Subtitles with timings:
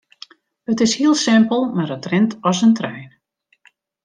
[0.73, 3.11] It is hiel simpel mar it rint as in trein.